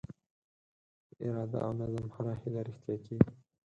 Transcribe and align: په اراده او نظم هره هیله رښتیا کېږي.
په 1.09 1.13
اراده 1.27 1.57
او 1.65 1.71
نظم 1.79 2.07
هره 2.15 2.33
هیله 2.41 2.61
رښتیا 2.67 2.95
کېږي. 3.05 3.31